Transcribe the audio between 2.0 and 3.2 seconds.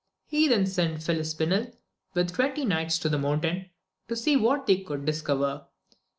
with twenty knights to the